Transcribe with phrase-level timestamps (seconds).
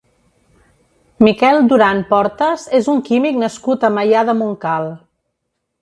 [1.27, 4.93] Miquel Duran Portas és un químic nascut a Maià de Montcal.